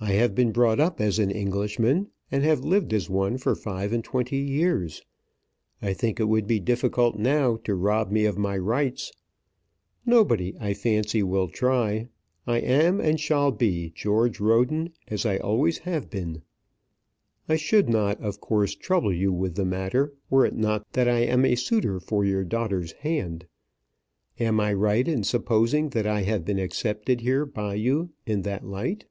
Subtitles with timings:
[0.00, 3.92] "I have been brought up as an Englishman, and have lived as one for five
[3.92, 5.02] and twenty years.
[5.82, 9.10] I think it would be difficult now to rob me of my rights.
[10.06, 12.06] Nobody, I fancy, will try.
[12.46, 16.42] I am, and shall be, George Roden, as I always have been.
[17.48, 21.22] I should not, of course, trouble you with the matter were it not that I
[21.24, 23.48] am a suitor for your daughter's hand.
[24.38, 28.64] Am I right in supposing that I have been accepted here by you in that
[28.64, 29.04] light?"